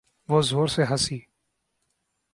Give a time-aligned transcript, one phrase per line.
[0.29, 1.19] وہ زور سے ہنسی۔